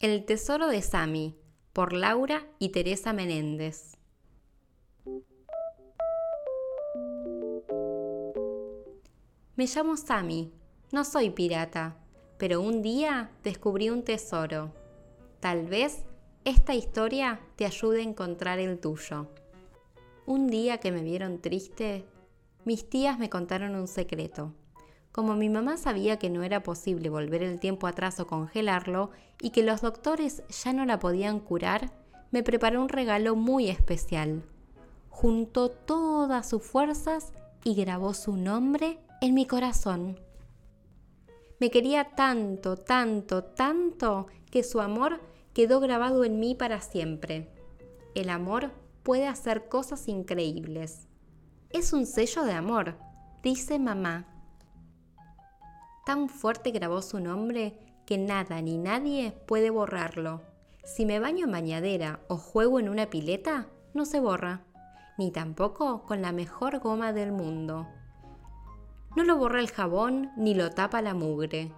El 0.00 0.24
tesoro 0.24 0.68
de 0.68 0.80
Sami, 0.80 1.34
por 1.72 1.92
Laura 1.92 2.46
y 2.60 2.68
Teresa 2.68 3.12
Menéndez. 3.12 3.96
Me 9.56 9.66
llamo 9.66 9.96
Sami, 9.96 10.52
no 10.92 11.04
soy 11.04 11.30
pirata, 11.30 11.96
pero 12.36 12.60
un 12.60 12.80
día 12.80 13.32
descubrí 13.42 13.90
un 13.90 14.04
tesoro. 14.04 14.72
Tal 15.40 15.66
vez 15.66 16.04
esta 16.44 16.76
historia 16.76 17.40
te 17.56 17.66
ayude 17.66 18.02
a 18.02 18.04
encontrar 18.04 18.60
el 18.60 18.78
tuyo. 18.78 19.26
Un 20.26 20.46
día 20.46 20.78
que 20.78 20.92
me 20.92 21.02
vieron 21.02 21.40
triste, 21.40 22.04
mis 22.64 22.88
tías 22.88 23.18
me 23.18 23.28
contaron 23.28 23.74
un 23.74 23.88
secreto. 23.88 24.54
Como 25.12 25.34
mi 25.34 25.48
mamá 25.48 25.76
sabía 25.76 26.18
que 26.18 26.30
no 26.30 26.42
era 26.42 26.62
posible 26.62 27.10
volver 27.10 27.42
el 27.42 27.60
tiempo 27.60 27.86
atrás 27.86 28.20
o 28.20 28.26
congelarlo 28.26 29.10
y 29.40 29.50
que 29.50 29.62
los 29.62 29.80
doctores 29.80 30.42
ya 30.48 30.72
no 30.72 30.84
la 30.84 30.98
podían 30.98 31.40
curar, 31.40 31.92
me 32.30 32.42
preparó 32.42 32.82
un 32.82 32.88
regalo 32.88 33.34
muy 33.36 33.68
especial. 33.68 34.42
Juntó 35.08 35.70
todas 35.70 36.48
sus 36.48 36.62
fuerzas 36.62 37.32
y 37.64 37.74
grabó 37.74 38.14
su 38.14 38.36
nombre 38.36 38.98
en 39.20 39.34
mi 39.34 39.46
corazón. 39.46 40.20
Me 41.60 41.70
quería 41.70 42.14
tanto, 42.14 42.76
tanto, 42.76 43.42
tanto 43.42 44.28
que 44.50 44.62
su 44.62 44.80
amor 44.80 45.20
quedó 45.52 45.80
grabado 45.80 46.24
en 46.24 46.38
mí 46.38 46.54
para 46.54 46.80
siempre. 46.80 47.50
El 48.14 48.30
amor 48.30 48.70
puede 49.02 49.26
hacer 49.26 49.68
cosas 49.68 50.06
increíbles. 50.06 51.08
Es 51.70 51.92
un 51.92 52.06
sello 52.06 52.44
de 52.44 52.52
amor, 52.52 52.96
dice 53.42 53.78
mamá. 53.78 54.37
Tan 56.08 56.30
fuerte 56.30 56.70
grabó 56.70 57.02
su 57.02 57.20
nombre 57.20 57.78
que 58.06 58.16
nada 58.16 58.62
ni 58.62 58.78
nadie 58.78 59.34
puede 59.46 59.68
borrarlo. 59.68 60.40
Si 60.82 61.04
me 61.04 61.20
baño 61.20 61.44
en 61.44 61.52
bañadera 61.52 62.20
o 62.28 62.38
juego 62.38 62.80
en 62.80 62.88
una 62.88 63.10
pileta, 63.10 63.66
no 63.92 64.06
se 64.06 64.18
borra, 64.18 64.62
ni 65.18 65.30
tampoco 65.30 66.04
con 66.06 66.22
la 66.22 66.32
mejor 66.32 66.78
goma 66.78 67.12
del 67.12 67.30
mundo. 67.30 67.86
No 69.16 69.22
lo 69.22 69.36
borra 69.36 69.60
el 69.60 69.70
jabón 69.70 70.30
ni 70.34 70.54
lo 70.54 70.70
tapa 70.70 71.02
la 71.02 71.12
mugre. 71.12 71.72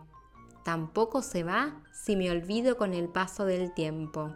Tampoco 0.65 1.23
se 1.23 1.43
va 1.43 1.83
si 1.93 2.15
me 2.15 2.31
olvido 2.31 2.77
con 2.77 2.95
el 2.95 3.09
paso 3.09 3.47
del 3.47 3.75
tiempo. 3.75 4.33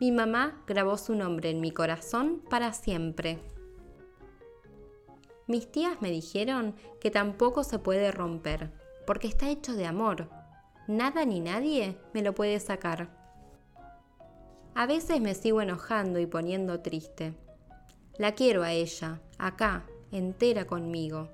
Mi 0.00 0.12
mamá 0.12 0.62
grabó 0.66 0.96
su 0.96 1.14
nombre 1.14 1.50
en 1.50 1.60
mi 1.60 1.72
corazón 1.72 2.40
para 2.48 2.72
siempre. 2.72 3.38
Mis 5.46 5.70
tías 5.70 6.00
me 6.00 6.10
dijeron 6.10 6.74
que 7.02 7.10
tampoco 7.10 7.64
se 7.64 7.78
puede 7.78 8.10
romper, 8.10 8.72
porque 9.06 9.28
está 9.28 9.48
hecho 9.48 9.74
de 9.74 9.86
amor. 9.86 10.28
Nada 10.88 11.24
ni 11.24 11.40
nadie 11.40 11.96
me 12.12 12.22
lo 12.22 12.34
puede 12.34 12.60
sacar. 12.60 13.08
A 14.74 14.86
veces 14.86 15.20
me 15.20 15.34
sigo 15.34 15.60
enojando 15.60 16.18
y 16.18 16.26
poniendo 16.26 16.80
triste. 16.80 17.34
La 18.18 18.32
quiero 18.32 18.62
a 18.62 18.72
ella, 18.72 19.20
acá, 19.38 19.84
entera 20.10 20.66
conmigo 20.66 21.28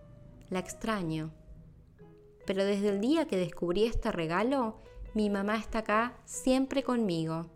la 0.50 0.58
extraño. 0.58 1.30
Pero 2.44 2.64
desde 2.64 2.91
el 2.91 3.00
día 3.00 3.26
que 3.26 3.36
descubrí 3.36 3.84
este 3.84 4.12
regalo, 4.12 4.82
mi 5.14 5.30
mamá 5.30 5.56
está 5.56 5.78
acá 5.78 6.18
siempre 6.24 6.82
conmigo. 6.82 7.46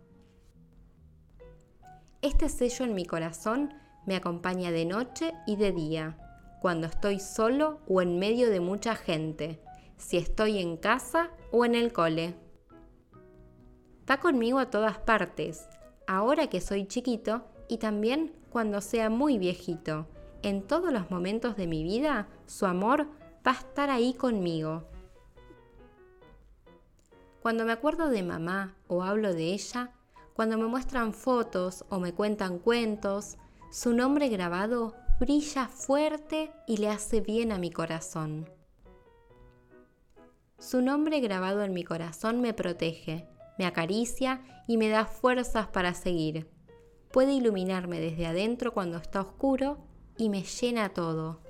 Este 2.21 2.49
sello 2.49 2.85
en 2.85 2.95
mi 2.95 3.05
corazón 3.05 3.73
me 4.05 4.15
acompaña 4.15 4.71
de 4.71 4.85
noche 4.85 5.33
y 5.45 5.57
de 5.57 5.71
día, 5.71 6.17
cuando 6.61 6.87
estoy 6.87 7.19
solo 7.19 7.79
o 7.87 8.01
en 8.01 8.17
medio 8.17 8.49
de 8.49 8.59
mucha 8.59 8.95
gente, 8.95 9.61
si 10.05 10.17
estoy 10.17 10.59
en 10.59 10.77
casa 10.77 11.31
o 11.51 11.65
en 11.65 11.73
el 11.73 11.91
cole. 11.91 12.35
Va 14.07 14.19
conmigo 14.19 14.59
a 14.59 14.69
todas 14.69 14.99
partes, 14.99 15.67
ahora 16.05 16.45
que 16.45 16.61
soy 16.61 16.85
chiquito 16.85 17.43
y 17.67 17.79
también 17.79 18.31
cuando 18.51 18.81
sea 18.81 19.09
muy 19.09 19.39
viejito, 19.39 20.07
en 20.43 20.61
todos 20.61 20.93
los 20.93 21.09
momentos 21.09 21.57
de 21.57 21.65
mi 21.65 21.83
vida, 21.83 22.27
su 22.45 22.67
amor 22.67 23.07
va 23.45 23.53
a 23.53 23.59
estar 23.59 23.89
ahí 23.89 24.13
conmigo. 24.13 24.83
Cuando 27.41 27.65
me 27.65 27.71
acuerdo 27.71 28.09
de 28.09 28.21
mamá 28.21 28.75
o 28.87 29.01
hablo 29.01 29.33
de 29.33 29.53
ella, 29.53 29.91
cuando 30.35 30.55
me 30.59 30.67
muestran 30.67 31.13
fotos 31.13 31.83
o 31.89 31.99
me 31.99 32.13
cuentan 32.13 32.59
cuentos, 32.59 33.37
su 33.71 33.91
nombre 33.93 34.29
grabado 34.29 34.93
brilla 35.19 35.67
fuerte 35.67 36.51
y 36.67 36.77
le 36.77 36.89
hace 36.89 37.21
bien 37.21 37.51
a 37.51 37.57
mi 37.57 37.71
corazón. 37.71 38.47
Su 40.57 40.81
nombre 40.81 41.19
grabado 41.19 41.63
en 41.63 41.73
mi 41.73 41.83
corazón 41.83 42.41
me 42.41 42.53
protege, 42.53 43.27
me 43.57 43.65
acaricia 43.65 44.41
y 44.67 44.77
me 44.77 44.89
da 44.89 45.05
fuerzas 45.05 45.67
para 45.67 45.93
seguir. 45.93 46.49
Puede 47.11 47.33
iluminarme 47.33 47.99
desde 47.99 48.25
adentro 48.25 48.73
cuando 48.73 48.97
está 48.97 49.21
oscuro 49.21 49.77
y 50.17 50.29
me 50.29 50.43
llena 50.43 50.89
todo. 50.89 51.41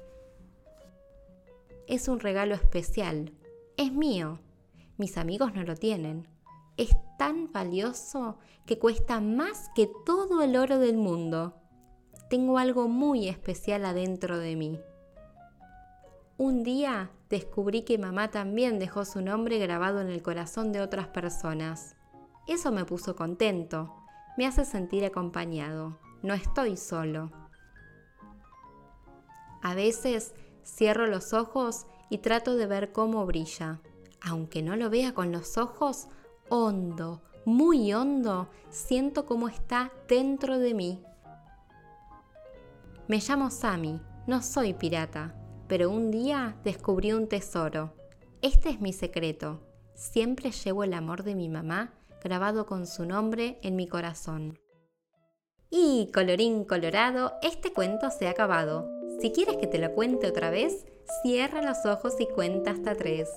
Es 1.88 2.08
un 2.08 2.20
regalo 2.20 2.56
especial. 2.56 3.32
Es 3.78 3.92
mío. 3.92 4.40
Mis 4.98 5.18
amigos 5.18 5.54
no 5.54 5.64
lo 5.64 5.76
tienen. 5.76 6.28
Es 6.78 6.90
tan 7.18 7.52
valioso 7.52 8.40
que 8.66 8.80
cuesta 8.80 9.22
más 9.22 9.70
que 9.76 9.90
todo 10.06 10.42
el 10.42 10.58
oro 10.58 10.80
del 10.80 10.98
mundo. 10.98 11.56
Tengo 12.30 12.58
algo 12.58 12.88
muy 12.88 13.28
especial 13.28 13.86
adentro 13.86 14.40
de 14.40 14.56
mí. 14.56 14.80
Un 16.38 16.64
día 16.64 17.12
descubrí 17.30 17.84
que 17.84 17.98
mamá 17.98 18.30
también 18.30 18.78
dejó 18.78 19.06
su 19.06 19.22
nombre 19.22 19.58
grabado 19.58 20.02
en 20.02 20.10
el 20.10 20.22
corazón 20.22 20.74
de 20.74 20.82
otras 20.82 21.08
personas. 21.08 21.96
Eso 22.46 22.74
me 22.74 22.84
puso 22.84 23.16
contento, 23.16 23.96
me 24.38 24.46
hace 24.46 24.66
sentir 24.66 25.06
acompañado. 25.06 25.98
No 26.24 26.34
estoy 26.34 26.76
solo. 26.76 27.32
A 29.62 29.76
veces 29.76 30.36
cierro 30.66 31.08
los 31.08 31.32
ojos 31.32 31.86
y 32.10 32.18
trato 32.18 32.56
de 32.56 32.68
ver 32.68 32.92
cómo 32.92 33.26
brilla. 33.26 33.80
Aunque 34.22 34.62
no 34.62 34.76
lo 34.76 34.90
vea 34.90 35.14
con 35.14 35.32
los 35.32 35.58
ojos, 35.58 36.10
hondo, 36.50 37.22
muy 37.46 37.94
hondo, 37.94 38.50
siento 38.70 39.26
cómo 39.26 39.48
está 39.48 39.94
dentro 40.10 40.60
de 40.60 40.74
mí. 40.74 41.02
Me 43.08 43.20
llamo 43.20 43.50
Sami, 43.52 44.02
no 44.28 44.42
soy 44.42 44.74
pirata, 44.74 45.34
pero 45.68 45.90
un 45.90 46.12
día 46.12 46.56
descubrí 46.64 47.14
un 47.14 47.28
tesoro. 47.28 47.94
Este 48.42 48.70
es 48.70 48.80
mi 48.80 48.94
secreto. 48.94 49.62
Siempre 49.96 50.52
llevo 50.52 50.84
el 50.84 50.94
amor 50.94 51.24
de 51.24 51.36
mi 51.36 51.50
mamá 51.50 51.94
grabado 52.24 52.66
con 52.66 52.88
su 52.88 53.06
nombre 53.06 53.60
en 53.62 53.76
mi 53.76 53.88
corazón. 53.88 54.60
Y 55.70 56.12
colorín 56.14 56.64
colorado, 56.64 57.34
este 57.42 57.74
cuento 57.74 58.10
se 58.12 58.28
ha 58.28 58.32
acabado. 58.32 58.90
Si 59.20 59.32
quieres 59.32 59.58
que 59.58 59.68
te 59.68 59.80
lo 59.80 59.94
cuente 59.94 60.28
otra 60.28 60.50
vez, 60.50 60.86
cierra 61.22 61.62
los 61.62 61.86
ojos 61.86 62.16
y 62.20 62.28
cuenta 62.28 62.72
hasta 62.72 62.96
tres. 62.96 63.30